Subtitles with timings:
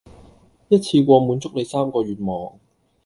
[0.69, 2.57] 一次過滿足你三個願望